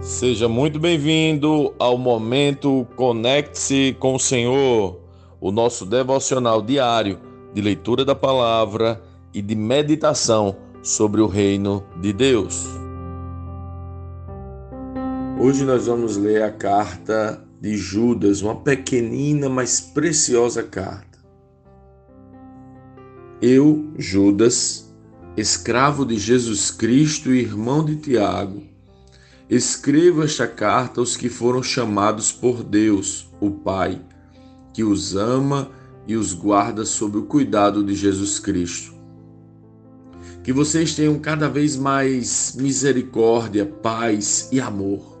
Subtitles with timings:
[0.00, 5.00] Seja muito bem-vindo ao momento Conecte-se com o Senhor,
[5.40, 7.18] o nosso devocional diário
[7.52, 9.02] de leitura da palavra
[9.34, 12.64] e de meditação sobre o reino de Deus.
[15.40, 21.18] Hoje nós vamos ler a carta de Judas, uma pequenina, mas preciosa carta.
[23.42, 24.94] Eu, Judas,
[25.36, 28.62] escravo de Jesus Cristo e irmão de Tiago,
[29.48, 34.00] escrevo esta carta aos que foram chamados por Deus, o Pai,
[34.74, 35.70] que os ama
[36.06, 38.94] e os guarda sob o cuidado de Jesus Cristo.
[40.44, 45.18] Que vocês tenham cada vez mais misericórdia, paz e amor.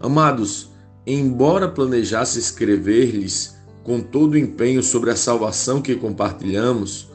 [0.00, 0.70] Amados,
[1.06, 7.08] embora planejasse escrever-lhes com todo o empenho sobre a salvação que compartilhamos,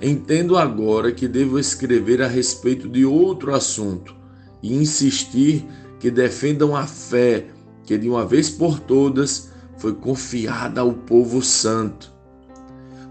[0.00, 4.17] entendo agora que devo escrever a respeito de outro assunto
[4.62, 5.66] e insistir
[6.00, 7.46] que defendam a fé
[7.84, 12.12] que de uma vez por todas foi confiada ao povo santo.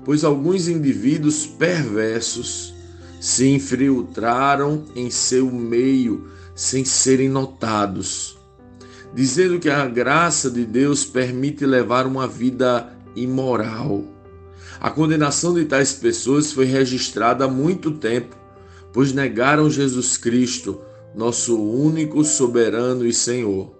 [0.05, 2.73] Pois alguns indivíduos perversos
[3.19, 8.37] se infiltraram em seu meio sem serem notados
[9.13, 14.03] dizendo que a graça de Deus permite levar uma vida imoral.
[14.79, 18.35] A condenação de tais pessoas foi registrada há muito tempo,
[18.93, 20.79] pois negaram Jesus Cristo,
[21.17, 23.75] nosso único soberano e Senhor.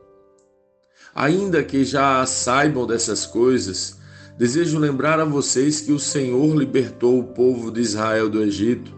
[1.14, 3.96] Ainda que já saibam dessas coisas,
[4.40, 8.92] desejo lembrar a vocês que o Senhor libertou o povo de Israel do Egito,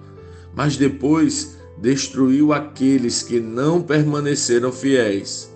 [0.55, 5.53] mas depois destruiu aqueles que não permaneceram fiéis.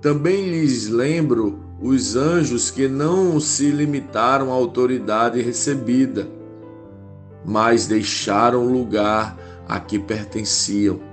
[0.00, 6.30] Também lhes lembro os anjos que não se limitaram à autoridade recebida,
[7.44, 9.36] mas deixaram o lugar
[9.68, 11.09] a que pertenciam.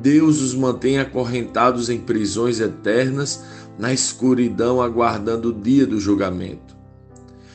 [0.00, 3.42] Deus os mantém acorrentados em prisões eternas,
[3.78, 6.76] na escuridão, aguardando o dia do julgamento.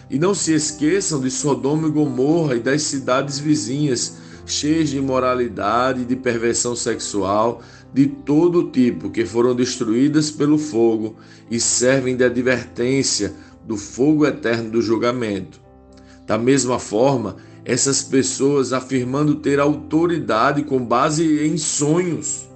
[0.10, 6.06] E não se esqueçam de Sodoma e Gomorra e das cidades vizinhas, cheias de imoralidade
[6.06, 7.62] de perversão sexual,
[7.94, 11.16] de todo tipo, que foram destruídas pelo fogo
[11.50, 13.34] e servem de advertência
[13.66, 15.60] do fogo eterno do julgamento.
[16.26, 22.48] Da mesma forma, essas pessoas, afirmando ter autoridade com base em sonhos,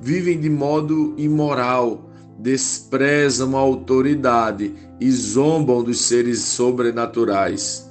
[0.00, 2.08] vivem de modo imoral,
[2.38, 7.90] desprezam a autoridade e zombam dos seres sobrenaturais.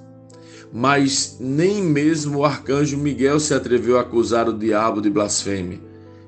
[0.74, 5.80] Mas nem mesmo o arcanjo Miguel se atreveu a acusar o diabo de blasfêmia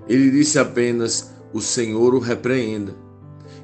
[0.08, 2.96] ele disse apenas: O Senhor o repreenda.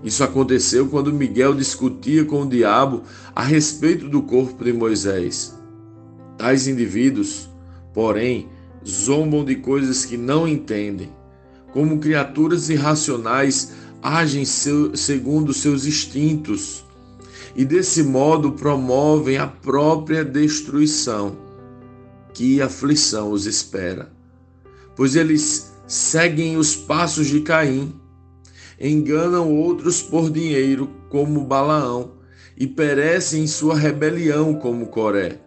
[0.03, 3.03] Isso aconteceu quando Miguel discutia com o diabo
[3.33, 5.57] a respeito do corpo de Moisés.
[6.43, 7.49] Tais indivíduos,
[7.93, 8.49] porém,
[8.85, 11.09] zombam de coisas que não entendem.
[11.71, 13.71] Como criaturas irracionais,
[14.01, 16.83] agem seu, segundo seus instintos
[17.55, 21.37] e, desse modo, promovem a própria destruição.
[22.33, 24.11] Que aflição os espera!
[24.97, 27.95] Pois eles seguem os passos de Caim,
[28.77, 32.15] enganam outros por dinheiro, como Balaão,
[32.57, 35.42] e perecem em sua rebelião, como Coré.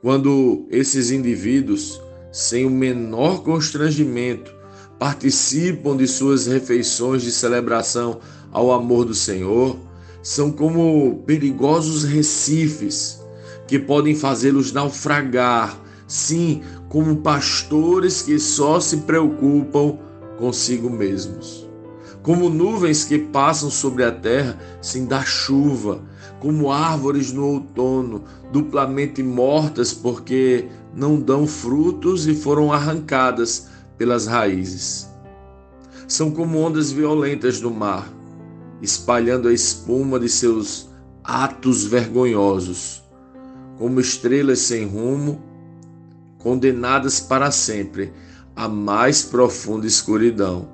[0.00, 2.00] Quando esses indivíduos,
[2.30, 4.54] sem o menor constrangimento,
[4.96, 8.20] participam de suas refeições de celebração
[8.52, 9.76] ao amor do Senhor,
[10.22, 13.20] são como perigosos recifes
[13.66, 19.98] que podem fazê-los naufragar sim, como pastores que só se preocupam
[20.38, 21.68] consigo mesmos.
[22.22, 26.02] Como nuvens que passam sobre a terra sem dar chuva,
[26.40, 35.08] como árvores no outono, duplamente mortas porque não dão frutos e foram arrancadas pelas raízes.
[36.06, 38.08] São como ondas violentas do mar,
[38.80, 40.88] espalhando a espuma de seus
[41.22, 43.02] atos vergonhosos,
[43.76, 45.42] como estrelas sem rumo
[46.38, 48.12] condenadas para sempre
[48.56, 50.68] à mais profunda escuridão.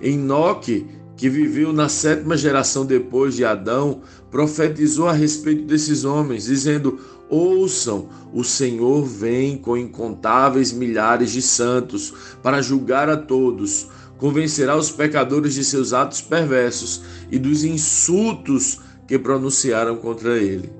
[0.00, 7.00] Enoque, que viveu na sétima geração depois de Adão, profetizou a respeito desses homens, dizendo:
[7.28, 14.90] Ouçam, o Senhor vem com incontáveis milhares de santos para julgar a todos, convencerá os
[14.90, 20.70] pecadores de seus atos perversos e dos insultos que pronunciaram contra ele.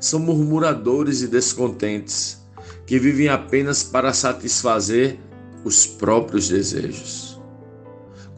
[0.00, 2.38] São murmuradores e descontentes
[2.86, 5.18] que vivem apenas para satisfazer
[5.64, 7.27] os próprios desejos.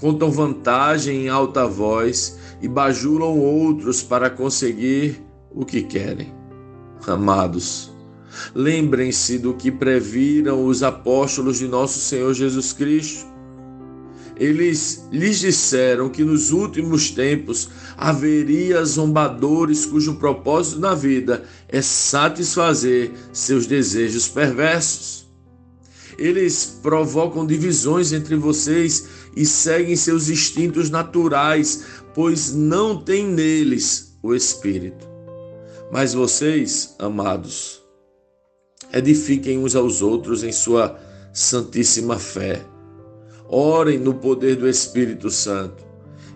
[0.01, 6.33] Contam vantagem em alta voz e bajulam outros para conseguir o que querem.
[7.07, 7.93] Amados,
[8.55, 13.27] lembrem-se do que previram os apóstolos de nosso Senhor Jesus Cristo.
[14.37, 23.13] eles lhes disseram que nos últimos tempos haveria zombadores cujo propósito na vida é satisfazer
[23.35, 25.30] seus desejos perversos.
[26.21, 31.85] Eles provocam divisões entre vocês e seguem seus instintos naturais,
[32.15, 35.09] pois não têm neles o Espírito.
[35.91, 37.81] Mas vocês, amados,
[38.93, 41.01] edifiquem uns aos outros em sua
[41.33, 42.67] santíssima fé.
[43.49, 45.83] Orem no poder do Espírito Santo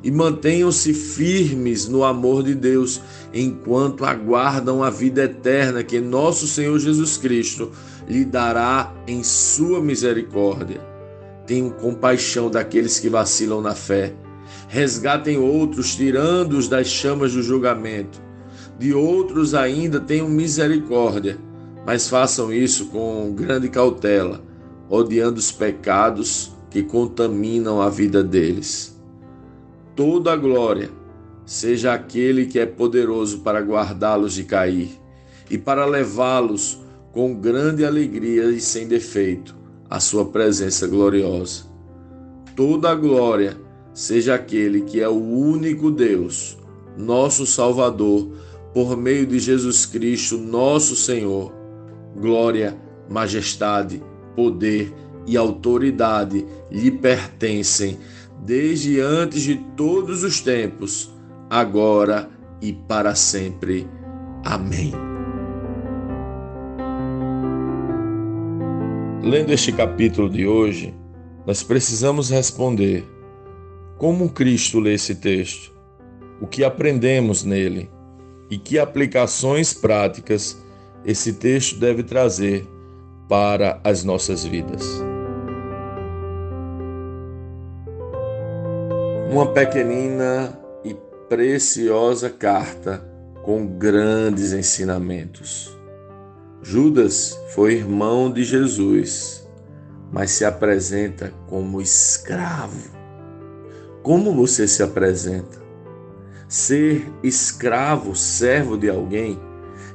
[0.03, 3.03] e mantenham-se firmes no amor de Deus
[3.33, 7.71] enquanto aguardam a vida eterna que nosso Senhor Jesus Cristo
[8.09, 10.81] lhe dará em sua misericórdia.
[11.47, 14.15] Tenham compaixão daqueles que vacilam na fé.
[14.69, 18.23] Resgatem outros, tirando-os das chamas do julgamento.
[18.79, 21.39] De outros ainda tenham misericórdia,
[21.87, 24.43] mas façam isso com grande cautela,
[24.89, 28.99] odiando os pecados que contaminam a vida deles.
[29.95, 30.91] Toda a glória
[31.47, 34.99] seja aquele que é poderoso para guardá-los de cair
[35.49, 36.84] e para levá-los
[37.15, 39.57] com grande alegria e sem defeito
[39.89, 41.63] à sua presença gloriosa.
[42.57, 43.57] Toda a glória
[43.95, 46.59] seja aquele que é o único Deus,
[46.99, 48.29] nosso Salvador,
[48.75, 51.55] por meio de Jesus Cristo, nosso Senhor.
[52.17, 52.77] Glória,
[53.09, 54.03] majestade,
[54.35, 54.93] poder
[55.27, 57.99] e autoridade lhe pertencem
[58.45, 61.15] desde antes de todos os tempos,
[61.49, 62.29] agora
[62.61, 63.89] e para sempre.
[64.45, 65.14] Amém.
[69.25, 70.95] Lendo este capítulo de hoje,
[71.47, 73.09] nós precisamos responder:
[73.97, 75.73] como Cristo lê esse texto?
[76.43, 77.91] O que aprendemos nele?
[78.51, 80.63] E que aplicações práticas
[81.07, 82.69] esse texto deve trazer
[83.27, 84.85] para as nossas vidas?
[89.33, 90.53] Uma pequenina
[90.85, 90.95] e
[91.31, 93.03] preciosa carta
[93.43, 95.75] com grandes ensinamentos.
[96.67, 99.47] Judas foi irmão de Jesus,
[100.11, 102.91] mas se apresenta como escravo.
[104.03, 105.63] Como você se apresenta?
[106.49, 109.39] Ser escravo, servo de alguém,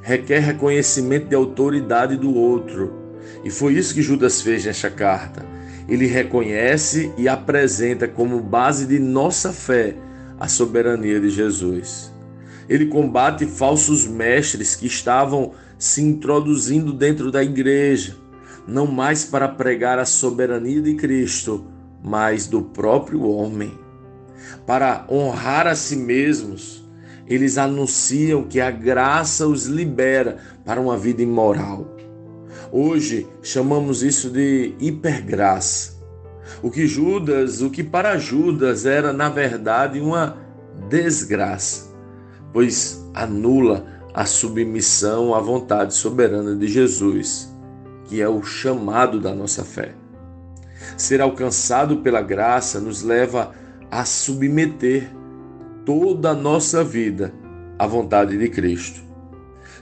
[0.00, 2.94] requer reconhecimento de autoridade do outro.
[3.42, 5.44] E foi isso que Judas fez nesta carta.
[5.88, 9.96] Ele reconhece e apresenta como base de nossa fé
[10.38, 12.12] a soberania de Jesus.
[12.68, 18.16] Ele combate falsos mestres que estavam se introduzindo dentro da igreja,
[18.66, 21.64] não mais para pregar a soberania de Cristo,
[22.02, 23.72] mas do próprio homem.
[24.66, 26.84] Para honrar a si mesmos,
[27.26, 31.96] eles anunciam que a graça os libera para uma vida imoral.
[32.72, 35.98] Hoje chamamos isso de hipergraça.
[36.62, 40.36] O que Judas, o que para Judas era na verdade uma
[40.88, 41.89] desgraça,
[42.52, 47.54] pois anula a submissão à vontade soberana de Jesus,
[48.06, 49.94] que é o chamado da nossa fé.
[50.96, 53.54] Ser alcançado pela graça nos leva
[53.90, 55.10] a submeter
[55.84, 57.32] toda a nossa vida
[57.78, 59.00] à vontade de Cristo.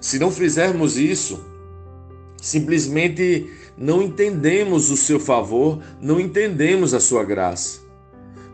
[0.01, 1.45] Se não fizermos isso,
[2.37, 7.81] simplesmente não entendemos o seu favor, não entendemos a sua graça.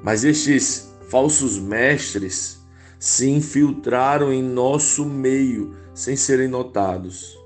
[0.02, 2.63] Mas estes falsos mestres,
[3.04, 7.38] se infiltraram em nosso meio sem serem notados.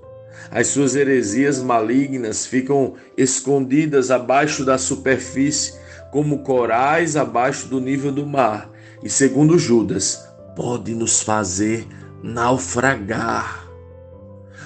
[0.53, 5.75] As suas heresias malignas ficam escondidas abaixo da superfície,
[6.13, 8.71] como corais abaixo do nível do mar,
[9.03, 10.25] e segundo Judas,
[10.55, 11.85] pode nos fazer
[12.23, 13.69] naufragar.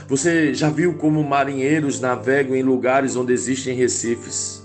[0.06, 4.62] Você já viu como marinheiros navegam em lugares onde existem recifes?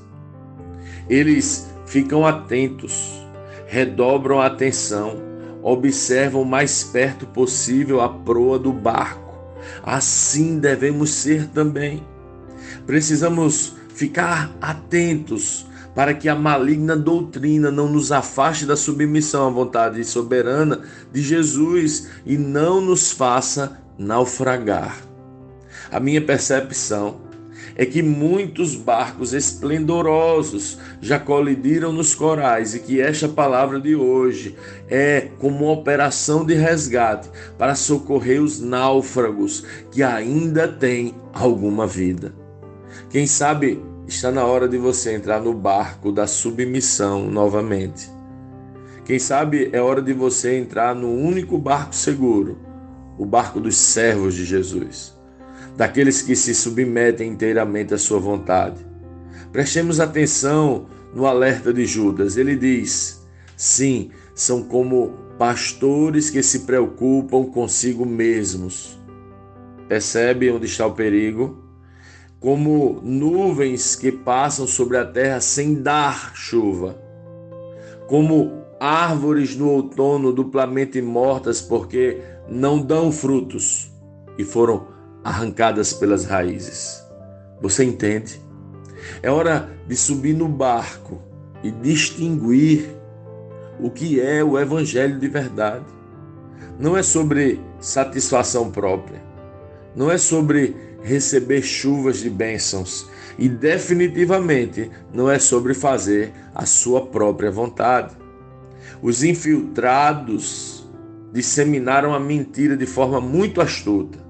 [1.10, 3.26] Eles ficam atentos,
[3.66, 5.26] redobram a atenção
[5.62, 9.36] observam o mais perto possível a proa do barco.
[9.84, 12.04] Assim devemos ser também.
[12.86, 20.04] Precisamos ficar atentos para que a maligna doutrina não nos afaste da submissão à vontade
[20.04, 24.96] soberana de Jesus e não nos faça naufragar.
[25.92, 27.27] A minha percepção
[27.80, 34.58] é que muitos barcos esplendorosos já colidiram nos corais e que esta palavra de hoje
[34.90, 42.34] é como uma operação de resgate para socorrer os náufragos que ainda têm alguma vida.
[43.12, 48.10] Quem sabe está na hora de você entrar no barco da submissão novamente.
[49.06, 52.58] Quem sabe é hora de você entrar no único barco seguro,
[53.20, 55.17] o barco dos servos de Jesus
[55.78, 58.84] daqueles que se submetem inteiramente à sua vontade.
[59.52, 62.36] Prestemos atenção no alerta de Judas.
[62.36, 63.24] Ele diz:
[63.56, 69.00] sim, são como pastores que se preocupam consigo mesmos.
[69.88, 71.64] Percebe onde está o perigo?
[72.40, 77.00] Como nuvens que passam sobre a terra sem dar chuva.
[78.08, 83.92] Como árvores no outono duplamente mortas porque não dão frutos
[84.38, 84.97] e foram
[85.28, 87.04] arrancadas pelas raízes.
[87.62, 88.40] Você entende?
[89.22, 91.22] É hora de subir no barco
[91.62, 92.88] e distinguir
[93.78, 95.84] o que é o evangelho de verdade.
[96.80, 99.22] Não é sobre satisfação própria.
[99.94, 103.10] Não é sobre receber chuvas de bênçãos.
[103.38, 108.16] E definitivamente não é sobre fazer a sua própria vontade.
[109.02, 110.88] Os infiltrados
[111.34, 114.27] disseminaram a mentira de forma muito astuta.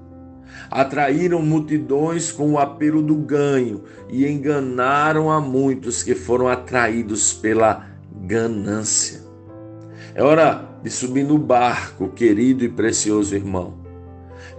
[0.70, 7.88] Atraíram multidões com o apelo do ganho e enganaram a muitos que foram atraídos pela
[8.12, 9.22] ganância.
[10.14, 13.76] É hora de subir no barco, querido e precioso irmão.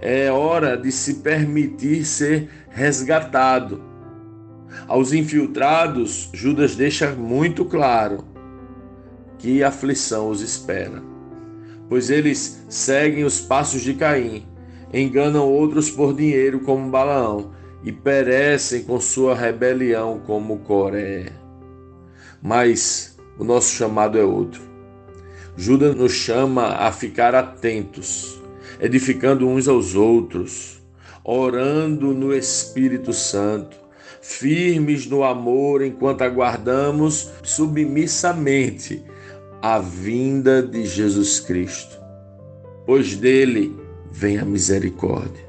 [0.01, 3.83] É hora de se permitir ser resgatado.
[4.87, 8.23] Aos infiltrados, Judas deixa muito claro
[9.37, 11.01] que aflição os espera,
[11.87, 14.45] pois eles seguem os passos de Caim,
[14.93, 17.51] enganam outros por dinheiro como Balaão
[17.83, 21.31] e perecem com sua rebelião como Coré.
[22.41, 24.61] Mas o nosso chamado é outro.
[25.55, 28.41] Judas nos chama a ficar atentos,
[28.79, 30.81] edificando uns aos outros,
[31.23, 33.77] orando no Espírito Santo,
[34.21, 39.03] firmes no amor enquanto aguardamos submissamente
[39.61, 41.99] a vinda de Jesus Cristo,
[42.85, 43.75] pois dele
[44.11, 45.47] vem a misericórdia.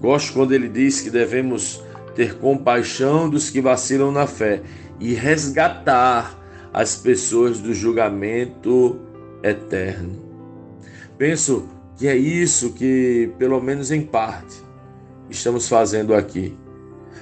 [0.00, 1.82] Gosto quando ele diz que devemos
[2.14, 4.62] ter compaixão dos que vacilam na fé
[4.98, 6.38] e resgatar
[6.72, 9.00] as pessoas do julgamento
[9.42, 10.22] eterno.
[11.16, 14.62] Penso que é isso que, pelo menos em parte,
[15.30, 16.56] estamos fazendo aqui.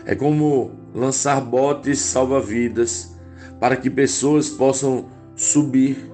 [0.05, 3.15] É como lançar botes salva-vidas
[3.61, 5.07] para que pessoas possam
[5.37, 6.11] subir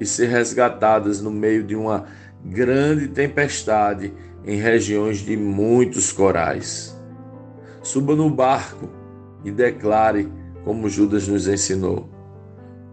[0.00, 2.06] e ser resgatadas no meio de uma
[2.44, 4.12] grande tempestade
[4.44, 6.94] em regiões de muitos corais.
[7.82, 8.88] Suba no barco
[9.44, 10.28] e declare,
[10.64, 12.08] como Judas nos ensinou: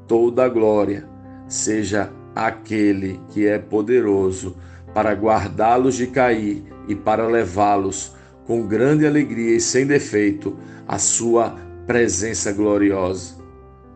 [0.07, 1.07] toda a glória
[1.47, 4.55] seja aquele que é poderoso
[4.93, 8.15] para guardá-los de cair e para levá-los
[8.45, 11.55] com grande alegria e sem defeito à sua
[11.85, 13.35] presença gloriosa.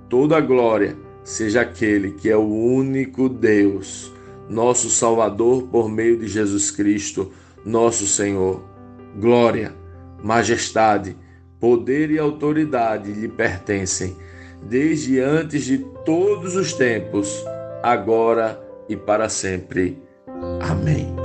[0.10, 4.14] Toda a glória seja aquele que é o único Deus,
[4.50, 7.32] nosso Salvador por meio de Jesus Cristo,
[7.66, 8.64] nosso Senhor.
[9.20, 9.74] Glória,
[10.24, 11.18] majestade,
[11.60, 14.16] poder e autoridade lhe pertencem,
[14.62, 17.44] desde antes de todos os tempos,
[17.82, 20.02] agora e para sempre.
[20.62, 21.25] Amém.